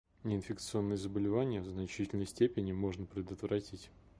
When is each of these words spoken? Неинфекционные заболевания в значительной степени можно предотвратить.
Неинфекционные 0.23 0.97
заболевания 0.97 1.61
в 1.61 1.67
значительной 1.67 2.25
степени 2.25 2.71
можно 2.71 3.05
предотвратить. 3.05 3.91